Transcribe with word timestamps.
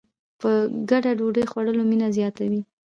په 0.41 0.49
ګډه 0.89 1.11
ډوډۍ 1.17 1.43
خوړل 1.51 1.77
مینه 1.89 2.07
زیاتوي. 2.17 2.61